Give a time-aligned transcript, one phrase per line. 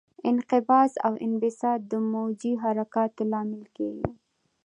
[0.29, 4.09] انقباض او انبساط د موجي حرکاتو لامل کېږي.